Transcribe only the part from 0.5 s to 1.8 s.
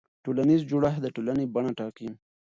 جوړښت د ټولنې بڼه